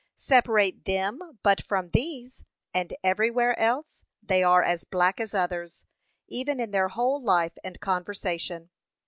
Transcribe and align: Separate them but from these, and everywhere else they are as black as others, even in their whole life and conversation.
Separate 0.15 0.85
them 0.85 1.19
but 1.43 1.61
from 1.63 1.91
these, 1.91 2.43
and 2.73 2.91
everywhere 3.03 3.55
else 3.59 4.03
they 4.23 4.41
are 4.41 4.63
as 4.63 4.83
black 4.83 5.19
as 5.19 5.35
others, 5.35 5.85
even 6.27 6.59
in 6.59 6.71
their 6.71 6.89
whole 6.89 7.21
life 7.21 7.55
and 7.63 7.79
conversation. 7.79 8.71